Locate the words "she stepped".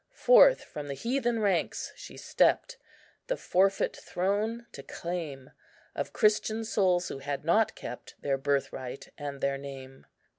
1.95-2.79